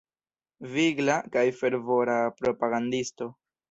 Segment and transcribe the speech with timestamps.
[0.77, 3.35] Vigla kaj fervora propagandisto.